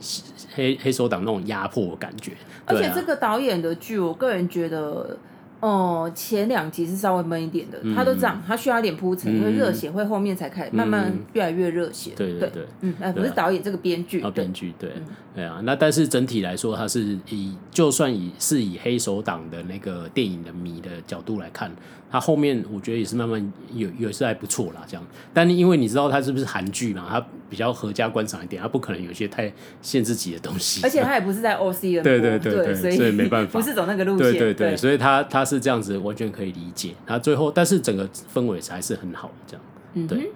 [0.55, 2.33] 黑黑手党那种压迫的感觉，
[2.67, 5.17] 而且这个导演的剧，我个人觉得，
[5.61, 14.91] 哦、呃，前两集是稍微闷一点的，嗯、他都这样，他需要一点铺陈，因为热血会后面才开始慢慢越来越热血，对对对，嗯，哎，不是导演这个编剧，啊，编剧对，
[15.35, 21.71] 对啊，那但是整体来说，他是以就算以是以黑手党的那个电影的迷的角度来看。
[22.11, 25.07] 他后面我觉得也是慢慢有有是还不错啦，这样。
[25.33, 30.81] 但因为你知道他是不是韩剧嘛，他比较合家观赏一点，他不可能有些太限制级的东西。
[30.83, 34.33] 而且他也不是在 OC 的，对对对对，所以，所以没办法， 不是走那个路线。
[34.33, 36.95] 对对对，所以他他是这样子，完全可以理解。
[37.07, 39.63] 他最后，但是整个氛围还是很好，这样。
[39.95, 40.31] 嗯，对。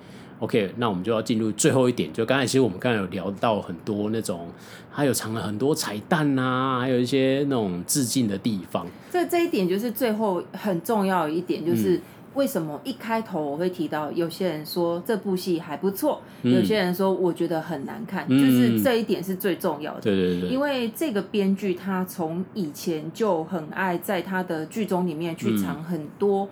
[0.45, 2.13] OK，那我们就要进入最后一点。
[2.13, 4.49] 就刚才其实我们刚才有聊到很多那种，
[4.91, 8.87] 还有藏了很多彩蛋啊，还有一些那种致敬的地方。
[9.11, 11.99] 这这一点就是最后很重要的一点，就是
[12.35, 20.03] 为什么一开头我会提到，有些人说这部戏还不错，嗯、有些人说我觉得很难看，嗯、就是这一点是最重要的。
[20.03, 20.51] 对对对。
[20.51, 26.43] 因为这个编剧他从以前就很爱在他的剧中里面去藏很多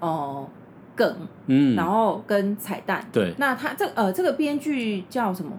[0.00, 0.48] 哦。
[0.48, 0.48] 嗯呃
[0.94, 5.52] 梗，嗯，然后跟彩蛋，对，那他这呃这个编剧叫什么？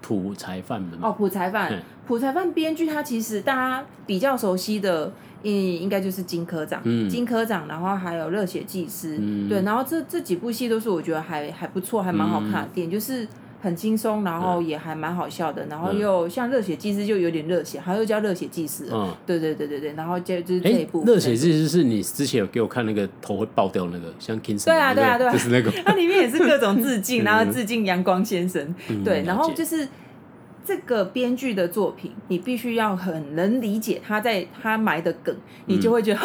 [0.00, 1.72] 朴才范哦，普财范，
[2.06, 12.68] 普财范编剧他其实大家比较熟悉的，嗯，应该就是金科长，嗯，金科长，然后还有热血技师，嗯，对，然后这这几部戏都是我觉得还还不错，还蛮好看的。
[12.74, 13.26] 点就是。
[13.60, 29.86] 很轻松，然后也还蛮好笑的，然后又像热血技师就有点热血，好像又叫热血技师，嗯，对对对对对，然后就就是这一部热血技师是你之前有给我看那个头会爆掉那个，像 King 对啊对啊对啊，就是那个， 它里面也是各种致敬， 然后致敬阳光先生，对，然后就是。
[30.68, 36.24] 这个编剧的作品，你必须要很能理解他在他埋的梗，你就会觉得、 嗯、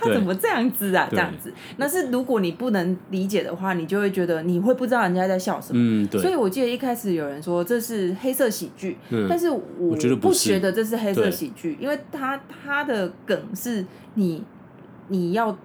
[0.00, 1.08] 他怎么这样子啊？
[1.10, 1.50] 这样子。
[1.78, 5.80] 那是如果你不能理解的话，你就会觉得你会不知道人家在笑什么。
[5.82, 6.20] 嗯，对。
[6.20, 14.44] 所以我记得一开始有人说这是黑色喜剧，嗯、但是我不觉得这是黑色喜剧，因为他他的梗是你
[15.08, 15.56] 你要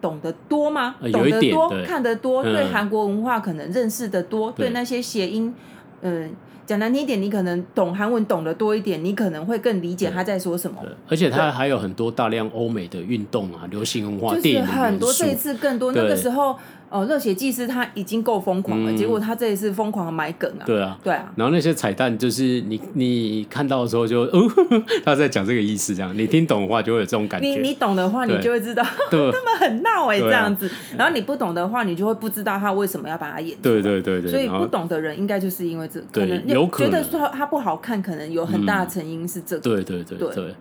[0.00, 0.96] 懂得多吗？
[1.00, 5.54] 呃、懂得多，看得多，嗯、对韩国文化可能认识的多，对，对那些谐音，
[6.00, 6.30] 嗯、呃。
[6.66, 10.82] 讲难听一点，你可能懂韩文懂得多一点，你可能会更理解他在说什么。
[11.08, 15.12] 而且他还有很多大量欧美的运动啊、流行文化、就是电影很多。
[15.12, 16.56] 这一次更多，那个时候。
[16.96, 20.64] 哦，热血技师他已经够疯狂了，结果他这一次疯狂的买梗啊！
[20.64, 21.32] 对啊，对啊。
[21.36, 24.48] 然后那些彩蛋就是你你看到的时候就哦，
[25.04, 27.46] 他在讲这个意思，这样你听懂的话就会有这种感觉。
[27.48, 30.70] 你你懂的话，你就会知道 他们很闹哎，这样子。
[30.96, 33.56] 然后你不懂的话，你就会不知道他为什么要把它演。
[33.62, 34.30] 对对对对。
[34.30, 39.62] 所以不懂的人应该就是因为这可能有觉得说他不好看，可能有很大的成因是这个。
[39.62, 40.34] 对对对对。
[40.34, 40.54] 对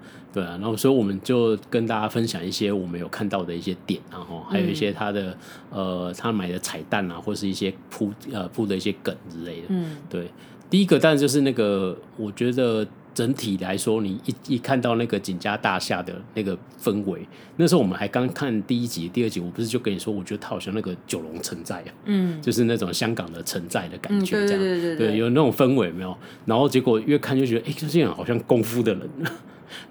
[0.44, 5.38] 啊，然后所以我们就跟大家分享一些我们有看到的一些点，然后还有一些他的、
[5.72, 9.68] 嗯、呃他买的彩蛋啊，或是一些铺呃铺的一些梗之类的。
[9.70, 10.28] 嗯，对，
[10.70, 26.18] 第一个当然就是那个，我觉得整体来说，你一一看到那个景家大厦的那个氛围，那时候我们还刚看第一集、第二集，我不是就跟你说，我觉得他好像那个九龙城寨啊，嗯，就是那种香港的城寨的感觉，这样，嗯、对，对，对，对，对，对，有那种氛围没有？
[26.46, 29.10] 然后结果越看就觉得，哎，这些人好像功夫的人。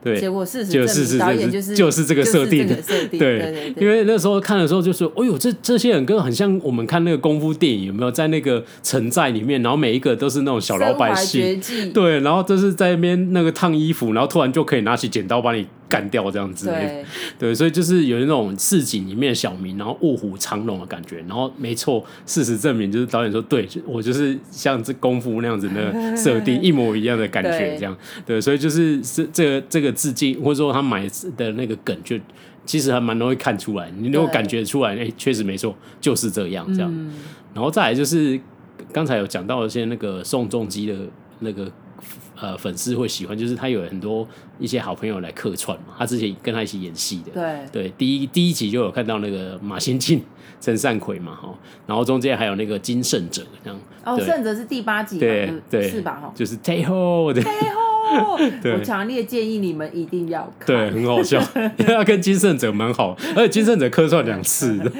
[0.03, 8.11] 对，结果事实证明导演就是就是这个设定，设定对，因为那时候看的时候就说，哎呦，这这些人跟很像我们看那个功夫电影，有没有？
[8.11, 11.61] 在那个城寨里面，然后每一个都是那种小老百姓，
[11.93, 15.67] 对，然后就是在那边那个烫衣服，然后突然就可以拿起剪刀把你。
[15.95, 17.05] 干掉这样子，对，
[17.39, 21.19] 对，所以就是有那种市井里面的小民，然后卧虎藏龙的感觉。
[21.29, 27.97] 然后没错，事实证明就是导演说，对，我就是像这功夫那样子的设定一模一样的感觉，这样。
[28.27, 32.19] 对，对，所以就是这这个这个致敬，或者说他买的那个梗就。
[32.67, 36.91] 其实还蛮容易看出来，你如果感觉出来，哎，确实没错，就是这样这样。
[36.91, 37.13] 嗯、
[37.53, 38.41] 然后再来就是
[38.91, 40.95] 刚才有讲到一些那个宋仲基的
[41.41, 41.71] 那个
[42.45, 44.27] 呃粉丝会喜欢，就是他有很多
[44.59, 50.23] 一些好朋友来客串嘛，他之前跟他一起演戏的，对对，第一第一集就有看到那个马先进、
[50.61, 53.81] 陈善奎嘛哈，然后中间还有那个金圣哲这样。
[54.05, 56.21] 哦，圣哲是第八集，对对，是吧？
[56.21, 57.43] 哈，就是 Tay Ho 的。
[58.75, 61.41] 我强烈建议你们一定要看，对，很好笑，
[61.79, 64.77] 因为他跟金圣哲蛮好，而且金圣哲客串两次。
[64.79, 64.91] 的，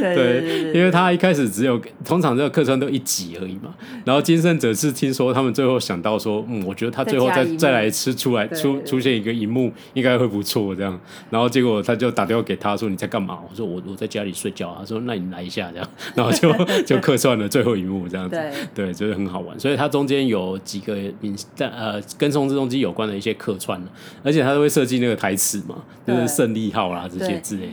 [0.00, 10.98] 对，因为他一开始只有通常这个客串都一集而已嘛，然后金圣哲是听说他们最后想到说，嗯，我觉得他最后再再来吃出来出出现一个荧幕应该会不错这样，
[11.30, 13.38] 然后结果他就打电话给他说，你在干嘛？
[13.48, 16.52] 我说我我在家里睡觉，他说那你来一下这样，然后就
[16.84, 18.40] 就客串了最后一幕这样子，
[18.74, 23.80] 对，就是很好玩，所以他中间有几个明但呃跟宋仲基有关的一些客串，
[24.22, 27.68] 而且他都会设计那个台词嘛，就是胜利号啦这些之类。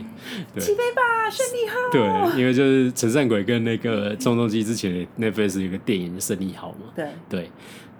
[0.58, 1.74] 起飞吧，胜利号！
[1.90, 6.92] 对，因为就是陈善轨跟那个宋仲基之前那 Netflix 有个电影《胜利号》嘛。
[6.94, 7.50] 对对，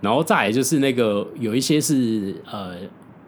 [0.01, 2.77] 然后再来就是那个有一些是呃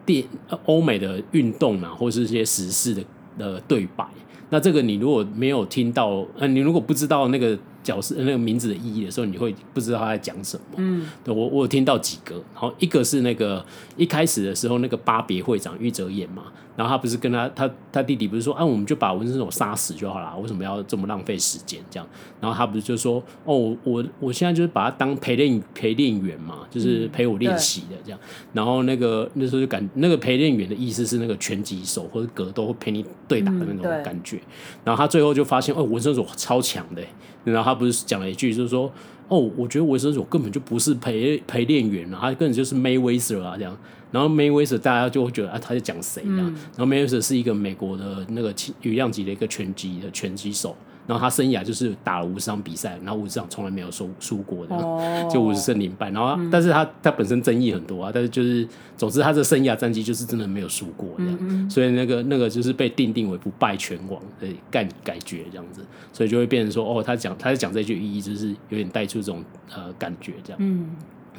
[0.05, 0.23] 电
[0.65, 3.03] 欧美的运动啊，或是一些时事的
[3.37, 4.05] 的对白。
[4.49, 7.57] 那这个你如果没有听到，呃，你如果不知道那个。
[7.83, 10.63] 角色那个名字的意义的时候，你会不知道他在讲什么。
[10.77, 13.65] 嗯，对我我有听到几个，然后一个是那个
[13.95, 16.43] 一开始的时候，那个巴别会长玉泽演嘛，
[16.79, 22.07] 然后他不是跟他他他弟弟不是说啊，我们就把文森佐杀死就好了，为什么要这么浪费时间这样？
[22.39, 28.19] 然后他不是就说哦，我我现在就是把他当陪练陪练员嘛，就是陪我练习的这样。
[28.23, 34.37] 嗯、然后那个那时候就感那个陪练员的意思是那个拳击手或者格斗会陪你对打的那种感觉。
[34.37, 34.49] 嗯、
[34.85, 37.03] 然后他最后就发现哦，文森佐超强的。
[37.43, 38.91] 然后他不是讲了一句，就是说，
[39.27, 43.75] 哦，我觉得文森佐根本就不是陪陪练员啊，他根本就是 Mayweather 啊这样。
[44.11, 46.47] 然后 Mayweather 大家就会觉得啊，他在讲谁这样？
[46.47, 50.75] 嗯、然后 Mayweather 是一个美国的那个羽量级的一个拳击的拳击手。
[51.07, 56.11] 然后他生涯就是打了五十场比赛，然后五十场从来没有输输过的，哦、就五十胜零败。
[56.11, 69.43] 然后，嗯、但是他他本身争议很多啊，但是就是总之他的生涯战绩就是真的没有输过这样，嗯嗯，所以那个那个就是被定定为不败拳王的感感觉这样子，所以就会变成说哦，他讲他在讲这句意义就是有点带出这种
[69.73, 70.91] 呃感觉这样，嗯。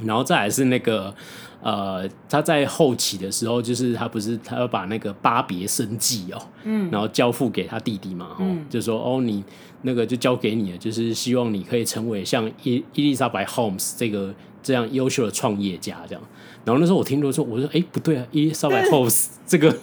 [0.02, 1.14] 然后再来是那个，
[1.62, 9.44] 呃，他在后期的时候，就是他不是他要把那个巴别生计哦，嗯，然后交付给他弟弟嘛，哦，嗯、就说哦，你
[9.83, 16.23] 那个就交给你了，就是希望你可以成为像伊伊丽莎白 Holmes 这个这样优秀的创业家这样。
[16.62, 19.75] 然后那时候我听到说，我说哎不对啊，伊丽莎白 Holmes 这个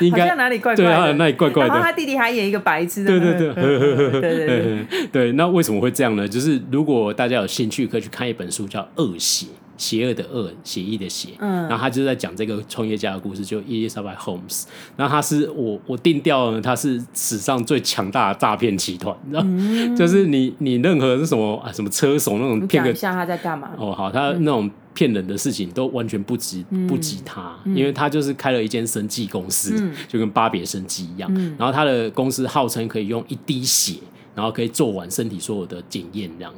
[0.00, 1.68] 应该哪里怪怪的，对啊，哪里怪怪的。
[1.68, 3.78] 然后他弟弟还演一个白痴，对对对，对
[4.20, 5.32] 对 对 对。
[5.32, 6.28] 那为什么会这样呢？
[6.28, 9.46] 就是如果大家有兴趣，可以去看一本书，叫《恶血》。
[9.78, 14.66] 邪恶的恶，协议的邪，嗯，然后他就在讲这个创业家的故事，就伊丽莎白·霍姆斯。
[14.96, 23.70] 然后他是我我定调了，他是史上最强大的诈骗集团，你知道，嗯、就是你你任何是什么啊，什么车手那种骗一下他在干嘛？
[23.78, 31.30] 哦，好，他那种骗人的事情都完全不及、嗯、不及他，因为他就是开了一间生技公司，嗯、就跟巴别生技一样。
[31.34, 33.94] 嗯、然后他的公司号称可以用一滴血，
[34.34, 36.52] 然后可以做完身体所有的检验，这样。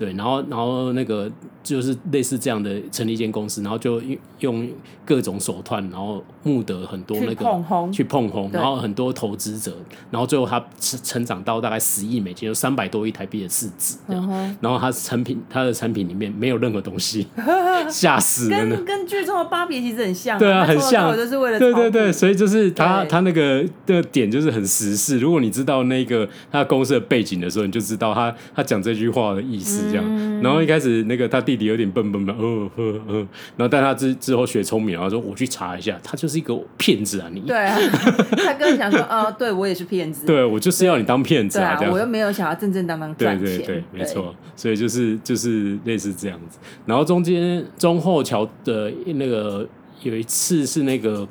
[0.00, 1.30] 对，然后然后那个
[1.62, 4.00] 就是类似这样的成立一间公司，然后就
[4.38, 4.66] 用
[5.04, 9.76] 各种手段，然后募得很多那个去碰红，去碰红，然后很多投资者，
[10.10, 14.56] 然后最后他成成长到大概十亿美金，有三百多亿台币的市值，这样。
[14.60, 17.26] 然后他产品他的产品里面没有任何东西，
[17.90, 18.76] 吓死人了。
[18.76, 25.18] 跟跟剧中的巴别其实很像，对啊，很像，就是为了对对对，所以就是他他那个的点就是很时事。
[25.18, 29.90] 如果你知道那个他公司的背景的时候，你就知道他他讲这句话的意思。
[29.90, 33.14] 这样，嗯、然后一开始那个他弟弟有点笨笨的，呃呃呃，
[33.56, 37.28] 然后但他之之后学聪明，然后说我去查一下，他就是一个骗子啊！
[37.32, 37.78] 你对啊，
[38.36, 41.76] 他跟想说，呃，对我也是骗子，对我就是要你当骗子啊！
[41.76, 46.58] 对啊，我又没有想要正正当当赚钱，对对对，没错，所以就是就是类似这样子。
[46.86, 49.66] 然后中间中后桥的那个
[50.02, 51.26] 有一次是那个。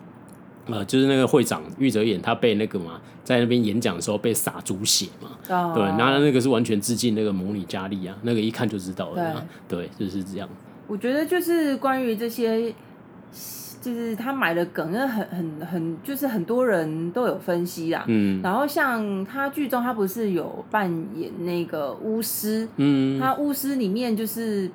[0.71, 10.47] 呃，就是那个会长玉泽演，他被那个嘛，在那边演讲的时候被洒猪血嘛，哦、对，然后那个是完全致敬那个魔女佳丽啊，那个一看就知道了，对，对，就是这样。
[10.85, 12.71] 我觉得就是关于这些，
[13.93, 24.69] 就是他买的梗，那很很很，就是很多人都有分析啊，嗯，然后像他剧中他不是有扮演那个巫师，嗯，他巫师里面就是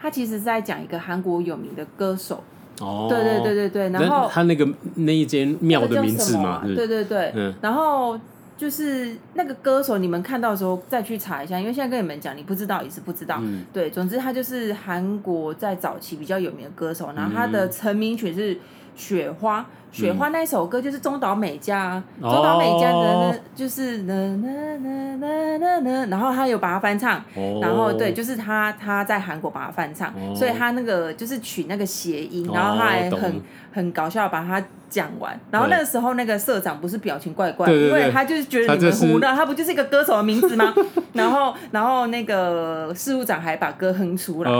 [0.00, 2.42] 他其实是在讲一个韩国有名的歌手。
[2.80, 8.16] 哦，对对对对对，然后他那个那一间庙的名字嘛，对对对，嗯，然后
[8.58, 18.56] 就是那个歌手，你们看到的时候再去查一下，因为现在跟你们讲，你不知道也是不知道，嗯，对，总之他就是韩国在早期比较有名的歌手，然后他的成名曲是
[18.94, 19.60] 《雪花》，
[19.96, 27.22] 雪花那首歌就是中岛美嘉，中岛美嘉的呢就是那那那那那那，然后他有把它翻唱，
[27.60, 33.40] 然后对，就是他他在韩国把它翻唱，所以他那个就是取那个谐音，然后他还很
[33.72, 40.72] 很搞笑把它讲完，然后那个时候那个社长不是表情怪怪，因为他就是觉得你们胡闹，他不就是一个歌手的名字吗？
[41.12, 44.50] 然后然后那个事务长还把歌哼出来，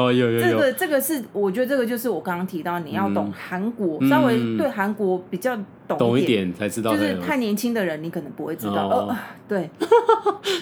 [0.40, 5.22] 这个这个是我觉得这个就是我刚刚提到你要懂韩国，稍微对韩国。
[5.30, 8.88] 比较懂一点才知道，就是太年轻的人，你可能不会知道。
[8.88, 9.68] 哦，对。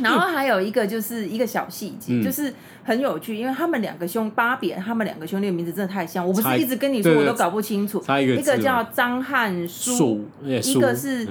[0.02, 2.52] 然后还有一个就是一个小细节，就是
[2.83, 6.26] 很有趣，因为他们两个兄巴比，他们两个兄弟的名字真的太像。
[6.26, 8.02] 我不是一直跟你说，我都搞不清楚。
[8.20, 11.26] 一个叫张汉书，一个是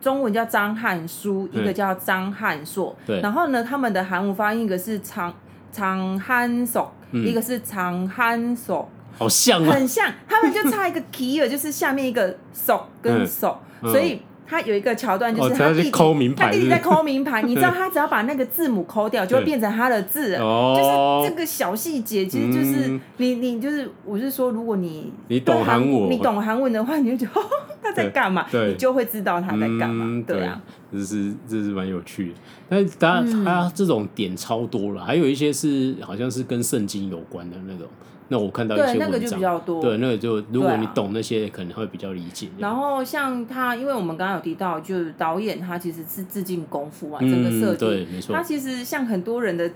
[0.00, 2.96] 中文叫张汉书，一个叫张汉硕。
[3.22, 5.34] 然后呢，他们的韩文发音一个是长
[5.72, 8.88] 长汉硕，一个是长汉硕。
[9.18, 15.90] 好像啊，很像，他们就差一个 key，就是下面一个手跟手，所以他有一个桥段，就是他弟弟
[16.36, 27.40] 他弟弟在抠名牌， 你知道他只要把那个字母抠掉，就会变成他的字，就是这个小细节，其实就是你你就是我是说，如果你你懂韩文，你懂韩文的话，你就觉得
[27.82, 30.42] 他在干嘛，你就会知道他在干嘛，对。
[30.44, 30.60] 啊，
[30.92, 32.34] 这是这是蛮有趣的，
[32.68, 37.86] 但当然他这种点超多了，还有一些是好像是跟圣经有关的那种。
[38.28, 39.82] 那我看到一些文章，对，那个就比较多。
[39.82, 42.48] 对，那个就如果你懂那些，可能会比较理解。
[42.58, 48.34] 然后像他，因为我们刚刚有提到，就是导演他其实是致敬功夫啊，整个设计，对，没错。
[48.34, 49.70] 他其实像很多人的。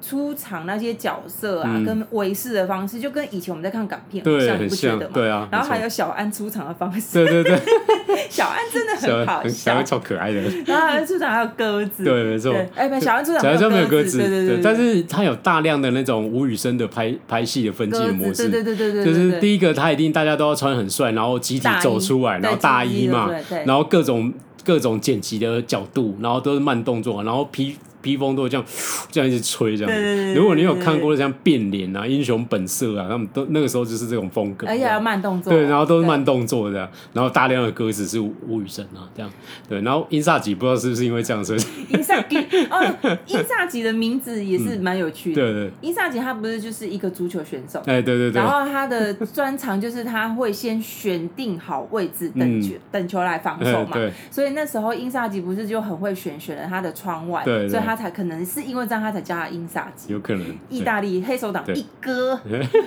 [0.00, 5.10] 出场那些角色啊，跟维视的方式，就跟以前我们在看港片，很像你不觉得吗？
[5.12, 5.48] 对啊。
[5.50, 7.58] 然后还有小安出场的方式，对对对，
[8.30, 10.40] 小安真的很好笑，小安超可爱的。
[10.66, 12.54] 然后还有出场还有鸽子，对，没错。
[12.74, 14.60] 哎，小安出场小安没有鸽子，对对对。
[14.62, 19.12] 但是他有大量的那种吴宇森的拍拍戏的分镜的模式，对对对对对。
[19.12, 23.28] 就是第一个，他一定大家都要穿很帅，然后集体走出来，然后大衣嘛，
[23.66, 24.32] 然后各种
[24.64, 27.76] 各种剪辑的角度，然后都是慢动作，然后披。
[28.08, 28.64] 披风都会这样，
[29.12, 29.92] 这样一直吹这样。
[29.92, 34.66] 对对对对，如果你有看过像变脸啊、英雄本色啊，他们都那个时候就是这种风格。
[34.66, 35.52] 而且要慢动作。
[35.52, 39.30] 对，然后都是慢动作这样，然后大量的歌词是吴宇森啊这样。
[39.68, 42.38] 对，然后英萨吉不知道是不是因为这样，所以英萨吉
[42.70, 45.42] 哦，英萨吉的名字也是蛮有趣的。
[45.42, 45.70] 对 对。
[45.82, 47.80] 英萨吉他不是就是一个足球选手？
[47.80, 48.40] 哎，对对对。
[48.40, 53.92] 然后他的专长就是他会先选定好位置等球，等球来防守嘛。
[53.92, 54.10] 对。
[54.30, 58.62] 所以那时候英萨吉不是就很会选，选了他的窗外，所以他才可能是。
[58.62, 60.12] 因为这样，他才叫他英萨吉。
[60.12, 62.38] 有可能，意大利黑手党 一哥，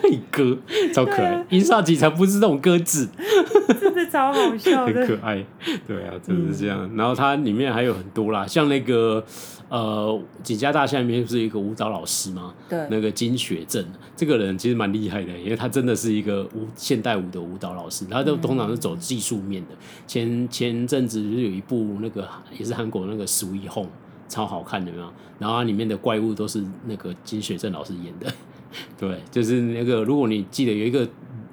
[0.10, 0.58] 一哥
[0.94, 1.46] 超可爱。
[1.50, 3.10] 英萨吉才不是那种鸽子，
[3.80, 5.46] 真的超好笑的，很可爱。
[5.86, 6.90] 对啊，就是这样。
[6.96, 9.24] 然后它里面还有很多啦，像那个
[9.70, 12.54] 呃，锦家大厦里面不是有一个舞蹈老师吗？
[12.70, 19.70] 对，那个金雪正，这个人其实蛮厉害的，因为他真的是一个舞现代舞的舞蹈老师，他都通常是走技术面的。
[20.06, 23.88] 前前阵子就是有一部那个也是韩国那个《Sweet Home》。
[24.32, 25.12] 超好看的，有没有？
[25.38, 28.34] 然后里面的怪物都是那个金学正老师演的，
[28.98, 31.08] 对，就是那个，如果你记得有一个。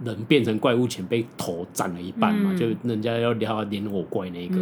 [0.04, 4.56] 人变成怪物前被头斩了一半嘛，就人家要撩他连我怪那个，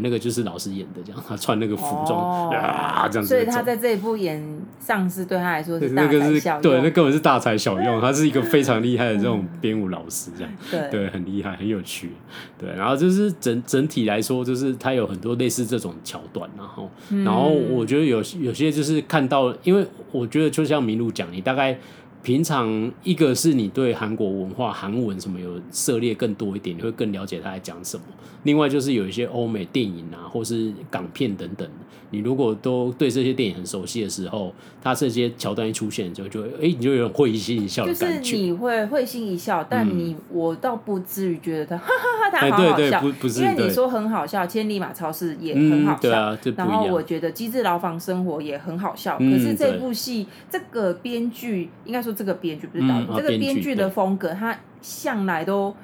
[0.00, 3.34] 那个就是老师演的，这样他穿那个服装啊这样子。
[3.34, 4.42] 所以他在这一部演
[4.78, 6.62] 丧尸，对他来说是大材小用。
[6.62, 10.52] 对，那根本是大材小用， 他是一个非常厉害的这种编舞老师，这样
[10.90, 12.12] 对，很厉害，很有趣。
[12.56, 16.90] 对，然后就是整整体来说，就是他有很多类似这种桥段，然后
[17.24, 21.78] 然后我觉得有有些就是看到，因为我觉得就像麋鹿讲，你大概。
[22.22, 28.02] 平常一个是你对韩国文化、韩文什么有涉猎更多一点，你会更了解他在讲什么。
[28.44, 31.68] 另外就是有一些欧美电影啊，或是港片等等，
[32.10, 38.20] 你如果都对这些电影很熟悉的时候，他这些桥段一出现，就就哎，你就有点会心一笑的感觉。
[38.20, 42.76] 就是你会会心一笑，但你、嗯、我倒不至于觉得他哈哈哈，他好好笑。
[42.76, 45.98] 对对对，不不是，因为你说很好笑，《千里马超市》也很好笑。
[45.98, 49.16] 嗯、对啊，然后我觉得《机智牢房生活》也很好笑。
[49.18, 55.74] 嗯、可是这部戏这个编剧，应该说这个编剧不是导演，嗯、这个编剧的风格，他向来都。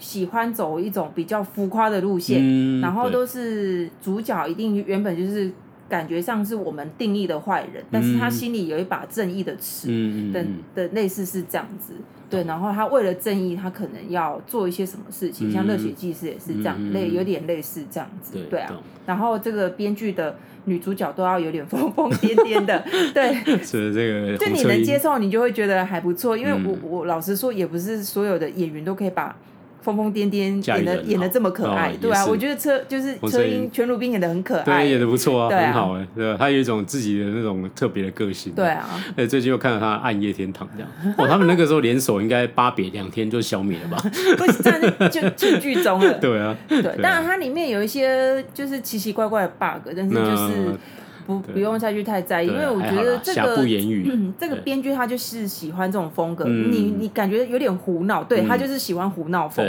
[0.00, 5.50] 喜欢走一种比较浮夸的路线，嗯、然后都是主角一定原本就是
[5.88, 18.74] 感觉上是我们定义的坏人，嗯、但是他心里有一把正义的尺，嗯、的的类似是这样子，嗯、对，然后他为了正义，他可能要做一些什么事情，嗯、像热血技师也是这样，类、嗯、有点类似这样子，对，对啊，
[19.06, 29.34] 然后这个编剧的女主角都要有点疯疯癫癫的， 对，是这个，就你能接受，你就会觉得还不错，因为我我老实说，也不是所有的演员都可以把。
[29.80, 36.36] 疯疯癫癫演的演的这么可爱，对啊，我觉得车就是车英全鲁宾演的很可爱，对，演的不错啊，很好哎，对吧？
[36.38, 38.88] 他有一种自己的那种特别的个性，对啊。
[39.16, 43.98] 哎，最近又看到他暗夜天堂这样，哦，他们那个时候联手应该八别两天就消灭了吧？
[44.36, 46.14] 不是，就就剧中了。
[46.20, 50.78] 对啊，对，当然它里面有一些就是奇奇怪怪的 bug，但是就是。
[51.28, 53.54] 不不用再去太在意，因为我觉得这个
[54.06, 59.62] 嗯，这个编剧他就是喜欢这种风格，你你感觉有点胡闹，对，他就是喜欢胡闹风，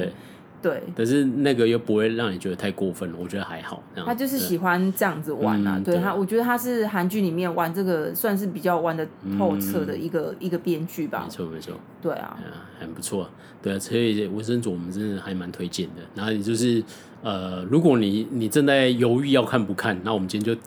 [0.62, 0.82] 对。
[0.96, 3.84] 但是那个又不会让你觉得太过分了，我觉得还好。
[4.06, 6.00] 他就是喜欢这样子玩啊，对。
[6.00, 9.06] 他，我觉得他是韩剧里面玩这个算是比较玩的
[9.38, 11.26] 透彻的一个一个编剧吧。
[11.26, 12.38] 没错没错，对啊，
[12.80, 13.30] 很不错，
[13.62, 16.02] 对啊，所以《纹身组》我们真的还蛮推荐的。
[16.16, 16.82] 然后也就是
[17.22, 20.62] 呃，如果你你正在犹豫要看不看，那我们今天就。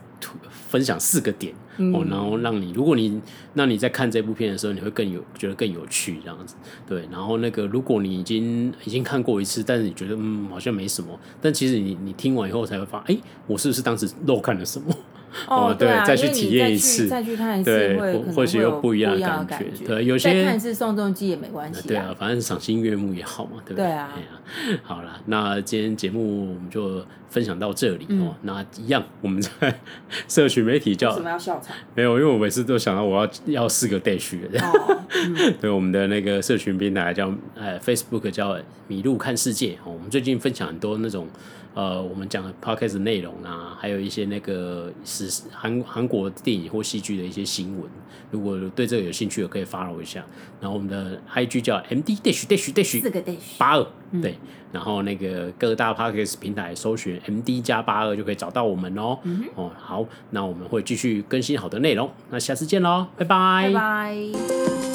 [0.72, 1.52] 分享四个点
[1.92, 3.20] 哦，然后让你，如果你，
[3.52, 6.54] 让你在看这部片的时候，你会更有觉得更有趣这样子，
[6.88, 7.06] 对。
[7.12, 14.96] 然后那个，如果你已经已经看过一次，但是你觉得嗯好像没什么，但其实你你听完以后才会发现，哎，我是不是当时漏看了什么？
[15.46, 19.84] 哦，对，再去体验一次，再去看一次，对，或许有不一样的感觉。
[19.86, 21.88] 对，有些看一次宋仲基也没关系。
[21.88, 23.84] 对啊，反正赏心悦目也好嘛，对不对？
[23.84, 24.10] 对啊。
[24.82, 28.34] 好了，那今天节目我们就分享到这里哦。
[28.42, 29.80] 那一样，我们在
[30.28, 31.74] 社群媒体叫什么要笑场？
[31.94, 34.02] 没有，因为我每次都想到我要要四个样。
[35.60, 38.58] 对，我们的那个社群平台叫呃 Facebook 叫
[38.88, 39.92] 米鹿看世界哦。
[39.92, 41.26] 我们最近分享很多那种。
[41.74, 47.90] 呃，我们讲的 podcast 内容啊，还有一些那个是韩韩国电影或戏剧的一些新闻，
[48.30, 50.24] 如果对这个有兴趣的，可以 follow 一下。
[50.60, 53.86] 然后我们的 IG 叫 MD dash dash dash 四个 dash 八二，
[54.20, 54.36] 对。
[54.70, 59.18] 然后那个各大 podcast 平台搜寻 MD 加八二就可以找到我们哦。
[59.24, 62.10] 嗯、哦，好，那我们会继续更新好的内容。
[62.30, 63.70] 那下次见喽，拜拜。
[63.70, 64.91] 拜拜。